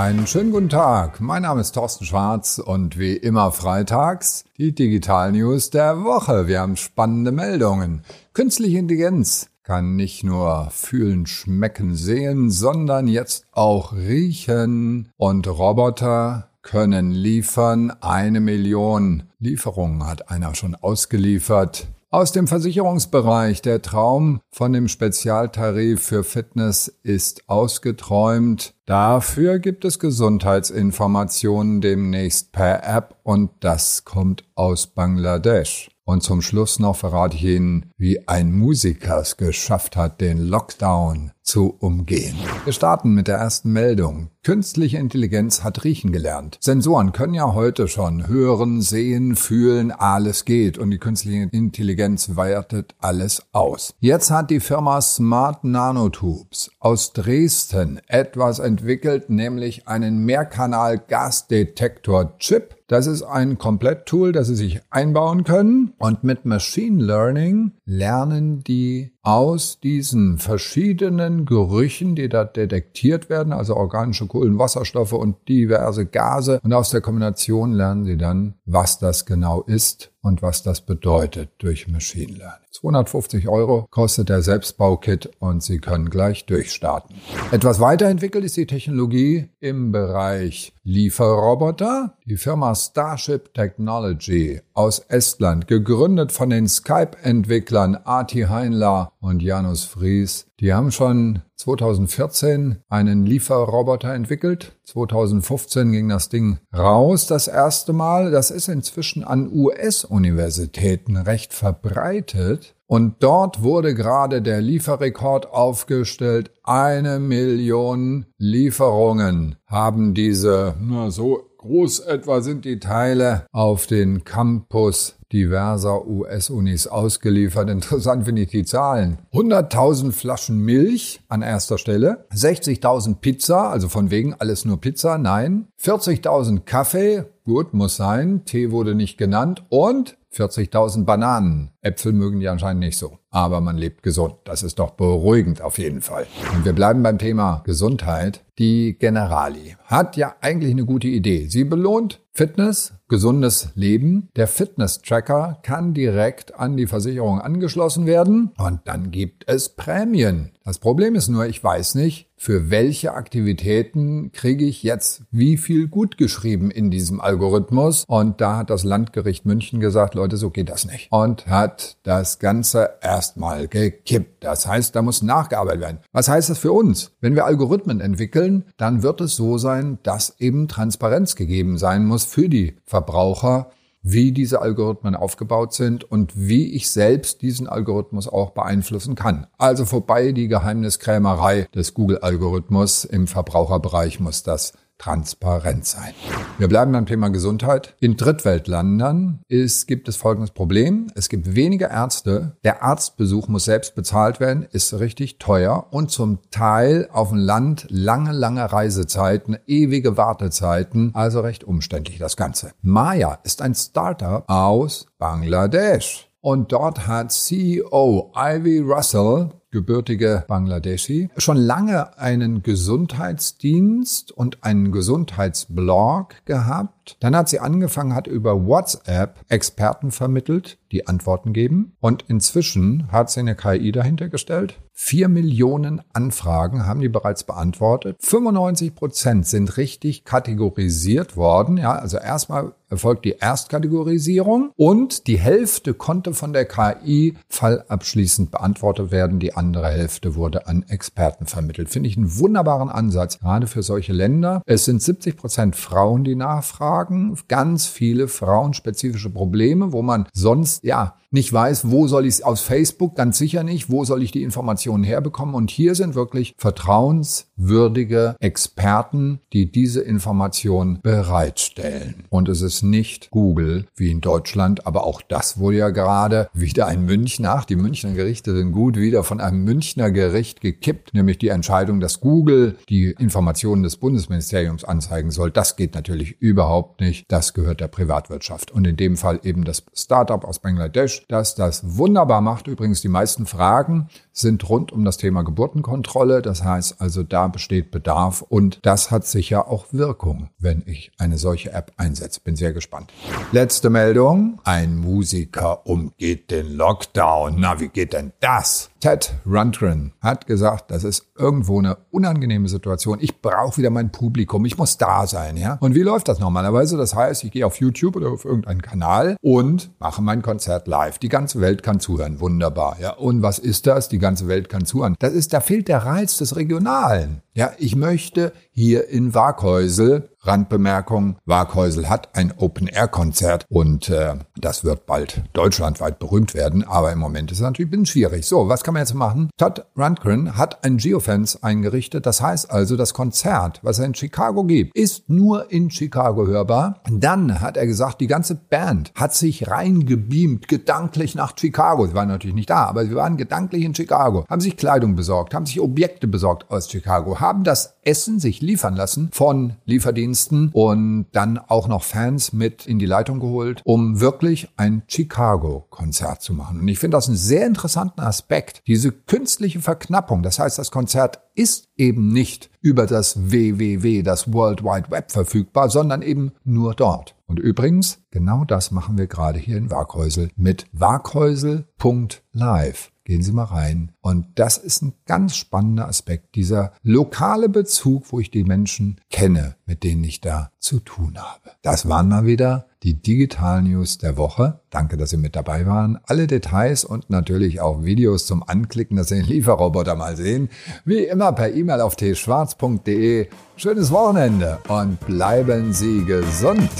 Einen 0.00 0.26
schönen 0.26 0.50
guten 0.50 0.70
Tag. 0.70 1.20
Mein 1.20 1.42
Name 1.42 1.60
ist 1.60 1.72
Thorsten 1.72 2.06
Schwarz 2.06 2.56
und 2.56 2.98
wie 2.98 3.16
immer 3.16 3.52
freitags 3.52 4.46
die 4.56 4.74
Digital 4.74 5.32
News 5.32 5.68
der 5.68 6.04
Woche. 6.04 6.46
Wir 6.46 6.60
haben 6.60 6.76
spannende 6.76 7.32
Meldungen. 7.32 8.02
Künstliche 8.32 8.78
Intelligenz 8.78 9.50
kann 9.62 9.96
nicht 9.96 10.24
nur 10.24 10.68
fühlen, 10.70 11.26
schmecken, 11.26 11.96
sehen, 11.96 12.50
sondern 12.50 13.08
jetzt 13.08 13.44
auch 13.52 13.92
riechen. 13.92 15.10
Und 15.18 15.46
Roboter 15.46 16.48
können 16.62 17.10
liefern. 17.10 17.90
Eine 18.00 18.40
Million 18.40 19.24
Lieferungen 19.38 20.06
hat 20.06 20.30
einer 20.30 20.54
schon 20.54 20.76
ausgeliefert. 20.76 21.88
Aus 22.12 22.32
dem 22.32 22.48
Versicherungsbereich 22.48 23.62
der 23.62 23.82
Traum 23.82 24.40
von 24.50 24.72
dem 24.72 24.88
Spezialtarif 24.88 26.02
für 26.02 26.24
Fitness 26.24 26.88
ist 27.04 27.48
ausgeträumt. 27.48 28.74
Dafür 28.84 29.60
gibt 29.60 29.84
es 29.84 30.00
Gesundheitsinformationen 30.00 31.80
demnächst 31.80 32.50
per 32.50 32.82
App 32.82 33.14
und 33.22 33.52
das 33.60 34.04
kommt 34.04 34.42
aus 34.56 34.88
Bangladesch. 34.88 35.88
Und 36.02 36.24
zum 36.24 36.42
Schluss 36.42 36.80
noch 36.80 36.96
verrate 36.96 37.36
ich 37.36 37.44
Ihnen, 37.44 37.92
wie 37.96 38.26
ein 38.26 38.52
Musiker 38.52 39.20
es 39.20 39.36
geschafft 39.36 39.94
hat, 39.94 40.20
den 40.20 40.38
Lockdown 40.38 41.30
zu 41.50 41.74
umgehen. 41.80 42.36
Wir 42.64 42.72
starten 42.72 43.12
mit 43.12 43.26
der 43.26 43.38
ersten 43.38 43.72
Meldung. 43.72 44.30
Künstliche 44.44 44.98
Intelligenz 44.98 45.64
hat 45.64 45.82
riechen 45.82 46.12
gelernt. 46.12 46.58
Sensoren 46.60 47.10
können 47.12 47.34
ja 47.34 47.54
heute 47.54 47.88
schon 47.88 48.28
hören, 48.28 48.82
sehen, 48.82 49.34
fühlen, 49.34 49.90
alles 49.90 50.44
geht 50.44 50.78
und 50.78 50.92
die 50.92 50.98
künstliche 50.98 51.48
Intelligenz 51.50 52.36
wertet 52.36 52.94
alles 53.00 53.42
aus. 53.50 53.94
Jetzt 53.98 54.30
hat 54.30 54.50
die 54.50 54.60
Firma 54.60 55.02
Smart 55.02 55.64
Nanotubes 55.64 56.70
aus 56.78 57.12
Dresden 57.12 58.00
etwas 58.06 58.60
entwickelt, 58.60 59.28
nämlich 59.28 59.88
einen 59.88 60.24
Mehrkanal-Gasdetektor-Chip. 60.24 62.76
Das 62.86 63.06
ist 63.06 63.22
ein 63.22 63.58
Kompletttool, 63.58 64.32
das 64.32 64.46
Sie 64.48 64.56
sich 64.56 64.80
einbauen 64.90 65.44
können 65.44 65.92
und 65.98 66.24
mit 66.24 66.44
Machine 66.44 67.04
Learning 67.04 67.72
lernen 67.84 68.64
die 68.64 69.12
aus 69.22 69.80
diesen 69.80 70.38
verschiedenen 70.38 71.44
Gerüchen, 71.44 72.14
die 72.14 72.28
da 72.28 72.44
detektiert 72.44 73.28
werden, 73.28 73.52
also 73.52 73.76
organische 73.76 74.26
Kohlenwasserstoffe 74.26 75.12
und 75.12 75.36
diverse 75.48 76.06
Gase. 76.06 76.60
Und 76.62 76.72
aus 76.72 76.90
der 76.90 77.00
Kombination 77.00 77.72
lernen 77.72 78.04
sie 78.04 78.16
dann, 78.16 78.54
was 78.64 78.98
das 78.98 79.26
genau 79.26 79.62
ist 79.62 80.12
und 80.22 80.42
was 80.42 80.62
das 80.62 80.80
bedeutet 80.80 81.50
durch 81.58 81.88
Machine 81.88 82.32
Learning. 82.32 82.66
250 82.72 83.48
Euro 83.48 83.86
kostet 83.90 84.28
der 84.28 84.42
Selbstbaukit 84.42 85.30
und 85.38 85.62
Sie 85.62 85.78
können 85.78 86.08
gleich 86.08 86.46
durchstarten. 86.46 87.16
Etwas 87.50 87.80
weiterentwickelt 87.80 88.44
ist 88.44 88.56
die 88.56 88.66
Technologie 88.66 89.48
im 89.60 89.92
Bereich 89.92 90.72
Lieferroboter. 90.82 92.16
Die 92.24 92.36
Firma 92.36 92.74
Starship 92.74 93.52
Technology 93.54 94.60
aus 94.72 95.00
Estland, 95.00 95.66
gegründet 95.66 96.32
von 96.32 96.50
den 96.50 96.68
Skype-Entwicklern 96.68 97.96
Arti 97.96 98.42
Heinler 98.42 99.12
und 99.20 99.42
Janus 99.42 99.84
Fries, 99.84 100.46
die 100.60 100.74
haben 100.74 100.92
schon 100.92 101.40
2014 101.56 102.82
einen 102.88 103.24
Lieferroboter 103.24 104.12
entwickelt. 104.12 104.72
2015 104.84 105.90
ging 105.92 106.08
das 106.08 106.28
Ding 106.28 106.58
raus 106.76 107.26
das 107.26 107.48
erste 107.48 107.94
Mal. 107.94 108.30
Das 108.30 108.50
ist 108.50 108.68
inzwischen 108.68 109.24
an 109.24 109.50
US-Universitäten 109.52 111.16
recht 111.16 111.54
verbreitet. 111.54 112.74
Und 112.86 113.22
dort 113.22 113.62
wurde 113.62 113.94
gerade 113.94 114.42
der 114.42 114.60
Lieferrekord 114.60 115.52
aufgestellt. 115.52 116.50
Eine 116.64 117.20
Million 117.20 118.26
Lieferungen 118.36 119.56
haben 119.66 120.12
diese, 120.12 120.74
na, 120.80 121.10
so 121.10 121.50
groß 121.58 122.00
etwa 122.00 122.40
sind 122.40 122.64
die 122.64 122.80
Teile 122.80 123.46
auf 123.52 123.86
den 123.86 124.24
Campus 124.24 125.19
diverser 125.32 126.06
US-Unis 126.06 126.86
ausgeliefert. 126.86 127.70
Interessant 127.70 128.24
finde 128.24 128.42
ich 128.42 128.50
die 128.50 128.64
Zahlen. 128.64 129.18
100.000 129.32 130.12
Flaschen 130.12 130.58
Milch 130.58 131.20
an 131.28 131.42
erster 131.42 131.78
Stelle, 131.78 132.26
60.000 132.34 133.16
Pizza, 133.16 133.70
also 133.70 133.88
von 133.88 134.10
wegen 134.10 134.34
alles 134.34 134.64
nur 134.64 134.80
Pizza, 134.80 135.18
nein, 135.18 135.68
40.000 135.80 136.60
Kaffee, 136.60 137.24
gut, 137.44 137.74
muss 137.74 137.96
sein, 137.96 138.44
Tee 138.44 138.70
wurde 138.70 138.94
nicht 138.94 139.18
genannt 139.18 139.64
und 139.68 140.16
40.000 140.32 141.04
Bananen. 141.04 141.70
Äpfel 141.82 142.12
mögen 142.12 142.40
die 142.40 142.48
anscheinend 142.48 142.80
nicht 142.80 142.98
so. 142.98 143.18
Aber 143.30 143.60
man 143.60 143.78
lebt 143.78 144.02
gesund. 144.02 144.34
Das 144.44 144.62
ist 144.62 144.78
doch 144.78 144.90
beruhigend 144.90 145.62
auf 145.62 145.78
jeden 145.78 146.02
Fall. 146.02 146.26
Und 146.54 146.64
wir 146.64 146.72
bleiben 146.72 147.02
beim 147.02 147.18
Thema 147.18 147.62
Gesundheit. 147.64 148.44
Die 148.58 148.98
Generali 148.98 149.76
hat 149.84 150.16
ja 150.16 150.34
eigentlich 150.40 150.72
eine 150.72 150.84
gute 150.84 151.08
Idee. 151.08 151.46
Sie 151.48 151.64
belohnt 151.64 152.20
Fitness, 152.32 152.92
gesundes 153.08 153.70
Leben. 153.74 154.28
Der 154.36 154.46
Fitness-Tracker 154.46 155.58
kann 155.62 155.94
direkt 155.94 156.54
an 156.54 156.76
die 156.76 156.86
Versicherung 156.86 157.40
angeschlossen 157.40 158.06
werden 158.06 158.52
und 158.56 158.80
dann 158.84 159.10
gibt 159.10 159.44
es 159.48 159.70
Prämien. 159.70 160.52
Das 160.64 160.78
Problem 160.78 161.14
ist 161.14 161.28
nur, 161.28 161.46
ich 161.46 161.62
weiß 161.62 161.96
nicht, 161.96 162.30
für 162.36 162.70
welche 162.70 163.12
Aktivitäten 163.12 164.32
kriege 164.32 164.64
ich 164.64 164.82
jetzt 164.82 165.22
wie 165.30 165.58
viel 165.58 165.88
gut 165.88 166.16
geschrieben 166.16 166.70
in 166.70 166.90
diesem 166.90 167.20
Algorithmus. 167.20 168.04
Und 168.06 168.40
da 168.40 168.58
hat 168.58 168.70
das 168.70 168.84
Landgericht 168.84 169.44
München 169.44 169.80
gesagt, 169.80 170.14
Leute, 170.14 170.36
so 170.36 170.48
geht 170.48 170.70
das 170.70 170.86
nicht. 170.86 171.10
Und 171.10 171.46
hat 171.48 171.69
das 172.02 172.38
Ganze 172.38 172.90
erstmal 173.00 173.68
gekippt. 173.68 174.44
Das 174.44 174.66
heißt, 174.66 174.94
da 174.94 175.02
muss 175.02 175.22
nachgearbeitet 175.22 175.80
werden. 175.80 175.98
Was 176.12 176.28
heißt 176.28 176.50
das 176.50 176.58
für 176.58 176.72
uns? 176.72 177.12
Wenn 177.20 177.34
wir 177.34 177.44
Algorithmen 177.44 178.00
entwickeln, 178.00 178.64
dann 178.76 179.02
wird 179.02 179.20
es 179.20 179.36
so 179.36 179.58
sein, 179.58 179.98
dass 180.02 180.36
eben 180.38 180.68
Transparenz 180.68 181.36
gegeben 181.36 181.78
sein 181.78 182.04
muss 182.04 182.24
für 182.24 182.48
die 182.48 182.76
Verbraucher 182.84 183.70
wie 184.02 184.32
diese 184.32 184.62
Algorithmen 184.62 185.14
aufgebaut 185.14 185.74
sind 185.74 186.04
und 186.04 186.32
wie 186.34 186.72
ich 186.72 186.90
selbst 186.90 187.42
diesen 187.42 187.68
Algorithmus 187.68 188.28
auch 188.28 188.50
beeinflussen 188.50 189.14
kann. 189.14 189.46
Also 189.58 189.84
vorbei 189.84 190.32
die 190.32 190.48
Geheimniskrämerei 190.48 191.68
des 191.74 191.94
Google-Algorithmus 191.94 193.04
im 193.04 193.26
Verbraucherbereich 193.26 194.20
muss 194.20 194.42
das 194.42 194.72
transparent 195.00 195.86
sein. 195.86 196.12
Wir 196.58 196.68
bleiben 196.68 196.92
beim 196.92 197.06
Thema 197.06 197.30
Gesundheit. 197.30 197.94
In 198.00 198.18
Drittweltländern 198.18 199.40
ist, 199.48 199.86
gibt 199.86 200.08
es 200.08 200.16
folgendes 200.16 200.50
Problem. 200.50 201.10
Es 201.14 201.30
gibt 201.30 201.54
weniger 201.54 201.90
Ärzte. 201.90 202.56
Der 202.64 202.82
Arztbesuch 202.82 203.48
muss 203.48 203.64
selbst 203.64 203.94
bezahlt 203.94 204.40
werden, 204.40 204.66
ist 204.70 204.92
richtig 204.92 205.38
teuer 205.38 205.86
und 205.90 206.10
zum 206.10 206.40
Teil 206.50 207.08
auf 207.12 207.30
dem 207.30 207.38
Land 207.38 207.86
lange, 207.88 208.32
lange 208.32 208.70
Reisezeiten, 208.70 209.56
ewige 209.66 210.18
Wartezeiten, 210.18 211.12
also 211.14 211.40
recht 211.40 211.64
umständlich 211.64 212.18
das 212.18 212.36
Ganze. 212.36 212.72
Maya 212.82 213.38
ist 213.42 213.62
ein 213.62 213.74
Startup 213.74 214.44
aus 214.48 215.06
Bangladesch. 215.18 216.30
Und 216.42 216.72
dort 216.72 217.06
hat 217.06 217.32
CEO 217.32 218.32
Ivy 218.34 218.78
Russell 218.80 219.50
gebürtige 219.70 220.44
Bangladeshi, 220.48 221.30
schon 221.36 221.56
lange 221.56 222.18
einen 222.18 222.62
Gesundheitsdienst 222.62 224.32
und 224.32 224.64
einen 224.64 224.92
Gesundheitsblog 224.92 226.34
gehabt. 226.44 227.16
Dann 227.20 227.36
hat 227.36 227.48
sie 227.48 227.60
angefangen, 227.60 228.14
hat 228.14 228.26
über 228.26 228.66
WhatsApp 228.66 229.40
Experten 229.48 230.10
vermittelt, 230.10 230.78
die 230.92 231.06
Antworten 231.06 231.52
geben. 231.52 231.96
Und 232.00 232.24
inzwischen 232.28 233.10
hat 233.12 233.30
sie 233.30 233.40
eine 233.40 233.54
KI 233.54 233.92
dahinter 233.92 234.28
gestellt. 234.28 234.78
Vier 234.92 235.28
Millionen 235.28 236.02
Anfragen 236.12 236.84
haben 236.86 237.00
die 237.00 237.08
bereits 237.08 237.44
beantwortet. 237.44 238.16
95 238.20 238.94
Prozent 238.94 239.46
sind 239.46 239.76
richtig 239.78 240.24
kategorisiert 240.24 241.36
worden. 241.36 241.78
Ja, 241.78 241.92
also 241.92 242.18
erstmal 242.18 242.74
erfolgt 242.90 243.24
die 243.24 243.36
Erstkategorisierung 243.38 244.72
und 244.76 245.26
die 245.26 245.38
Hälfte 245.38 245.94
konnte 245.94 246.34
von 246.34 246.52
der 246.52 246.64
KI 246.64 247.34
fallabschließend 247.48 248.50
beantwortet 248.50 249.10
werden. 249.10 249.38
Die 249.38 249.54
andere 249.54 249.88
Hälfte 249.88 250.34
wurde 250.34 250.66
an 250.66 250.84
Experten 250.88 251.46
vermittelt. 251.46 251.88
Finde 251.88 252.08
ich 252.08 252.16
einen 252.16 252.38
wunderbaren 252.38 252.90
Ansatz, 252.90 253.38
gerade 253.38 253.68
für 253.68 253.82
solche 253.82 254.12
Länder. 254.12 254.62
Es 254.66 254.84
sind 254.84 255.00
70 255.00 255.36
Prozent 255.36 255.76
Frauen, 255.76 256.24
die 256.24 256.34
nachfragen. 256.34 257.38
Ganz 257.48 257.86
viele 257.86 258.28
frauenspezifische 258.28 259.30
Probleme, 259.30 259.92
wo 259.92 260.02
man 260.02 260.26
sonst, 260.32 260.79
ja, 260.82 261.14
nicht 261.30 261.52
weiß, 261.52 261.90
wo 261.90 262.08
soll 262.08 262.26
ich 262.26 262.34
es 262.34 262.42
aus 262.42 262.60
Facebook, 262.60 263.14
ganz 263.14 263.38
sicher 263.38 263.62
nicht, 263.62 263.88
wo 263.88 264.04
soll 264.04 264.22
ich 264.22 264.32
die 264.32 264.42
Informationen 264.42 265.04
herbekommen. 265.04 265.54
Und 265.54 265.70
hier 265.70 265.94
sind 265.94 266.14
wirklich 266.14 266.54
vertrauenswürdige 266.58 268.36
Experten, 268.40 269.40
die 269.52 269.70
diese 269.70 270.00
Informationen 270.00 270.98
bereitstellen. 271.02 272.24
Und 272.30 272.48
es 272.48 272.62
ist 272.62 272.82
nicht 272.82 273.30
Google 273.30 273.86
wie 273.94 274.10
in 274.10 274.20
Deutschland, 274.20 274.86
aber 274.86 275.04
auch 275.04 275.22
das 275.22 275.58
wurde 275.58 275.76
ja 275.76 275.90
gerade 275.90 276.48
wieder 276.52 276.86
ein 276.86 277.04
Münchner, 277.04 277.64
die 277.68 277.76
Münchner 277.76 278.12
Gerichte 278.12 278.56
sind 278.56 278.72
gut, 278.72 278.96
wieder 278.96 279.22
von 279.22 279.40
einem 279.40 279.62
Münchner 279.62 280.10
Gericht 280.10 280.60
gekippt, 280.60 281.14
nämlich 281.14 281.38
die 281.38 281.48
Entscheidung, 281.48 282.00
dass 282.00 282.20
Google 282.20 282.76
die 282.88 283.14
Informationen 283.18 283.84
des 283.84 283.96
Bundesministeriums 283.96 284.84
anzeigen 284.84 285.30
soll. 285.30 285.50
Das 285.52 285.76
geht 285.76 285.94
natürlich 285.94 286.40
überhaupt 286.40 287.00
nicht. 287.00 287.26
Das 287.28 287.54
gehört 287.54 287.80
der 287.80 287.88
Privatwirtschaft. 287.88 288.72
Und 288.72 288.86
in 288.86 288.96
dem 288.96 289.16
Fall 289.16 289.40
eben 289.44 289.64
das 289.64 289.84
Startup 289.94 290.44
aus 290.44 290.58
Bangladesch 290.58 291.19
Homepage, 291.20 291.24
das 291.28 291.54
das 291.54 291.96
wunderbar 291.96 292.40
macht. 292.40 292.66
Übrigens, 292.66 293.00
die 293.00 293.08
meisten 293.08 293.46
Fragen 293.46 294.08
sind 294.32 294.68
rund 294.68 294.92
um 294.92 295.04
das 295.04 295.16
Thema 295.16 295.42
Geburtenkontrolle. 295.42 296.42
Das 296.42 296.64
heißt 296.64 297.00
also, 297.00 297.22
da 297.22 297.48
besteht 297.48 297.90
Bedarf 297.90 298.42
und 298.42 298.78
das 298.82 299.10
hat 299.10 299.26
sicher 299.26 299.68
auch 299.68 299.86
Wirkung, 299.92 300.50
wenn 300.58 300.82
ich 300.86 301.12
eine 301.18 301.38
solche 301.38 301.72
App 301.72 301.92
einsetze. 301.96 302.40
Bin 302.42 302.56
sehr 302.56 302.72
gespannt. 302.72 303.12
Letzte 303.52 303.90
Meldung. 303.90 304.60
Ein 304.64 304.96
Musiker 304.96 305.86
umgeht 305.86 306.50
den 306.50 306.74
Lockdown. 306.74 307.56
Na, 307.58 307.80
wie 307.80 307.88
geht 307.88 308.12
denn 308.12 308.32
das? 308.40 308.90
Ted 309.00 309.32
Rundgren 309.46 310.12
hat 310.20 310.46
gesagt, 310.46 310.90
das 310.90 311.04
ist 311.04 311.26
irgendwo 311.38 311.78
eine 311.78 311.96
unangenehme 312.10 312.68
Situation. 312.68 313.18
Ich 313.20 313.40
brauche 313.40 313.78
wieder 313.78 313.88
mein 313.88 314.12
Publikum. 314.12 314.66
Ich 314.66 314.76
muss 314.76 314.98
da 314.98 315.26
sein, 315.26 315.56
ja. 315.56 315.78
Und 315.80 315.94
wie 315.94 316.02
läuft 316.02 316.28
das 316.28 316.38
normalerweise? 316.38 316.98
Das 316.98 317.14
heißt, 317.14 317.44
ich 317.44 317.50
gehe 317.50 317.66
auf 317.66 317.76
YouTube 317.76 318.16
oder 318.16 318.28
auf 318.28 318.44
irgendeinen 318.44 318.82
Kanal 318.82 319.36
und 319.40 319.90
mache 319.98 320.20
mein 320.20 320.42
Konzert 320.42 320.86
live. 321.10 321.18
Die 321.18 321.28
ganze 321.28 321.60
Welt 321.60 321.82
kann 321.82 322.00
zuhören. 322.00 322.40
Wunderbar, 322.40 322.96
ja. 323.00 323.12
Und 323.12 323.42
was 323.42 323.58
ist 323.58 323.86
das? 323.86 324.08
Die 324.08 324.18
ganze 324.18 324.48
Welt 324.48 324.68
kann 324.68 324.84
zuhören. 324.84 325.16
Das 325.18 325.32
ist, 325.32 325.52
da 325.52 325.60
fehlt 325.60 325.88
der 325.88 325.98
Reiz 325.98 326.38
des 326.38 326.56
Regionalen. 326.56 327.42
Ja, 327.52 327.72
ich 327.78 327.96
möchte 327.96 328.52
hier 328.70 329.08
in 329.08 329.34
Waghäusel, 329.34 330.30
Randbemerkung, 330.42 331.36
Waghäusel 331.44 332.08
hat 332.08 332.34
ein 332.34 332.54
Open-Air-Konzert 332.56 333.66
und 333.68 334.08
äh, 334.08 334.36
das 334.56 334.84
wird 334.84 335.04
bald 335.04 335.42
deutschlandweit 335.52 336.18
berühmt 336.18 336.54
werden, 336.54 336.82
aber 336.82 337.12
im 337.12 337.18
Moment 337.18 337.50
ist 337.50 337.58
es 337.58 337.62
natürlich 337.62 337.88
ein 337.88 337.90
bisschen 337.90 338.06
schwierig. 338.06 338.46
So, 338.46 338.68
was 338.68 338.82
kann 338.82 338.94
man 338.94 339.02
jetzt 339.02 339.12
machen? 339.14 339.50
Todd 339.58 339.84
Rundgren 339.98 340.56
hat 340.56 340.82
ein 340.84 340.96
Geofence 340.96 341.62
eingerichtet, 341.62 342.24
das 342.24 342.40
heißt 342.40 342.70
also, 342.70 342.96
das 342.96 343.12
Konzert, 343.12 343.80
was 343.82 343.98
er 343.98 344.06
in 344.06 344.14
Chicago 344.14 344.64
gibt, 344.64 344.96
ist 344.96 345.28
nur 345.28 345.70
in 345.70 345.90
Chicago 345.90 346.46
hörbar. 346.46 347.02
Dann 347.10 347.60
hat 347.60 347.76
er 347.76 347.86
gesagt, 347.86 348.20
die 348.20 348.28
ganze 348.28 348.54
Band 348.54 349.12
hat 349.14 349.34
sich 349.34 349.68
reingebeamt, 349.68 350.68
gedanklich 350.68 351.34
nach 351.34 351.54
Chicago. 351.58 352.06
Sie 352.06 352.14
waren 352.14 352.28
natürlich 352.28 352.56
nicht 352.56 352.70
da, 352.70 352.84
aber 352.84 353.04
sie 353.04 353.14
waren 353.14 353.36
gedanklich 353.36 353.84
in 353.84 353.94
Chicago, 353.94 354.46
haben 354.48 354.60
sich 354.60 354.76
Kleidung 354.78 355.16
besorgt, 355.16 355.52
haben 355.52 355.66
sich 355.66 355.80
Objekte 355.80 356.28
besorgt 356.28 356.70
aus 356.70 356.88
Chicago, 356.88 357.40
haben 357.50 357.64
das 357.64 357.96
Essen 358.02 358.38
sich 358.38 358.60
liefern 358.60 358.94
lassen 358.94 359.30
von 359.32 359.72
Lieferdiensten 359.84 360.70
und 360.72 361.26
dann 361.32 361.58
auch 361.58 361.88
noch 361.88 362.04
Fans 362.04 362.52
mit 362.52 362.86
in 362.86 363.00
die 363.00 363.06
Leitung 363.06 363.40
geholt, 363.40 363.80
um 363.82 364.20
wirklich 364.20 364.68
ein 364.76 365.02
Chicago-Konzert 365.08 366.42
zu 366.42 366.54
machen. 366.54 366.78
Und 366.78 366.86
ich 366.86 367.00
finde 367.00 367.16
das 367.16 367.26
einen 367.26 367.36
sehr 367.36 367.66
interessanten 367.66 368.20
Aspekt, 368.20 368.84
diese 368.86 369.10
künstliche 369.10 369.80
Verknappung. 369.80 370.44
Das 370.44 370.60
heißt, 370.60 370.78
das 370.78 370.92
Konzert 370.92 371.40
ist 371.56 371.88
eben 371.96 372.28
nicht 372.28 372.70
über 372.80 373.06
das 373.06 373.50
WWW, 373.50 374.22
das 374.22 374.52
World 374.52 374.84
Wide 374.84 375.10
Web 375.10 375.32
verfügbar, 375.32 375.90
sondern 375.90 376.22
eben 376.22 376.52
nur 376.62 376.94
dort. 376.94 377.34
Und 377.48 377.58
übrigens, 377.58 378.20
genau 378.30 378.64
das 378.64 378.92
machen 378.92 379.18
wir 379.18 379.26
gerade 379.26 379.58
hier 379.58 379.76
in 379.76 379.90
Waghäusel 379.90 380.50
mit 380.54 380.86
waghäusel.live. 380.92 383.10
Gehen 383.30 383.42
Sie 383.42 383.52
mal 383.52 383.62
rein. 383.62 384.10
Und 384.22 384.46
das 384.56 384.76
ist 384.76 385.02
ein 385.02 385.12
ganz 385.24 385.54
spannender 385.54 386.08
Aspekt, 386.08 386.56
dieser 386.56 386.94
lokale 387.04 387.68
Bezug, 387.68 388.32
wo 388.32 388.40
ich 388.40 388.50
die 388.50 388.64
Menschen 388.64 389.20
kenne, 389.30 389.76
mit 389.86 390.02
denen 390.02 390.24
ich 390.24 390.40
da 390.40 390.72
zu 390.80 390.98
tun 390.98 391.38
habe. 391.38 391.70
Das 391.82 392.08
waren 392.08 392.26
mal 392.26 392.44
wieder 392.44 392.86
die 393.04 393.14
Digital 393.14 393.84
News 393.84 394.18
der 394.18 394.36
Woche. 394.36 394.80
Danke, 394.90 395.16
dass 395.16 395.30
Sie 395.30 395.36
mit 395.36 395.54
dabei 395.54 395.86
waren. 395.86 396.18
Alle 396.24 396.48
Details 396.48 397.04
und 397.04 397.30
natürlich 397.30 397.80
auch 397.80 398.02
Videos 398.02 398.46
zum 398.46 398.64
Anklicken, 398.64 399.16
dass 399.16 399.28
Sie 399.28 399.36
den 399.36 399.46
Lieferroboter 399.46 400.16
mal 400.16 400.36
sehen. 400.36 400.68
Wie 401.04 401.22
immer 401.22 401.52
per 401.52 401.72
E-Mail 401.72 402.00
auf 402.00 402.16
tschwarz.de. 402.16 403.46
Schönes 403.76 404.10
Wochenende 404.10 404.80
und 404.88 405.20
bleiben 405.20 405.92
Sie 405.92 406.24
gesund. 406.24 406.90